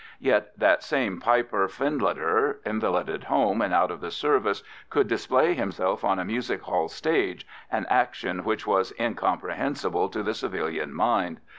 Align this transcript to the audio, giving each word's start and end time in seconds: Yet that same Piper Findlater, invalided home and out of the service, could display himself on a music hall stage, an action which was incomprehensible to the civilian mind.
Yet 0.17 0.57
that 0.57 0.81
same 0.81 1.19
Piper 1.19 1.67
Findlater, 1.67 2.57
invalided 2.65 3.25
home 3.25 3.61
and 3.61 3.71
out 3.71 3.91
of 3.91 4.01
the 4.01 4.09
service, 4.09 4.63
could 4.89 5.07
display 5.07 5.53
himself 5.53 6.03
on 6.03 6.17
a 6.17 6.25
music 6.25 6.63
hall 6.63 6.87
stage, 6.87 7.45
an 7.71 7.85
action 7.87 8.43
which 8.43 8.65
was 8.65 8.95
incomprehensible 8.99 10.09
to 10.09 10.23
the 10.23 10.33
civilian 10.33 10.91
mind. 10.91 11.39